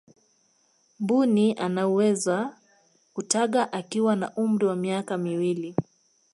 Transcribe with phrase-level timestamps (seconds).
[0.99, 2.49] mbuni anawezo
[3.13, 5.75] kutaga akiwa na umri wa miaka miwili